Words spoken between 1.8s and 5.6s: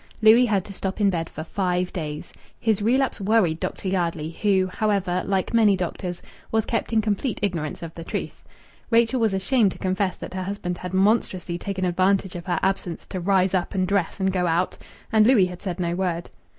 days. His relapse worried Dr. Yardley, who, however, like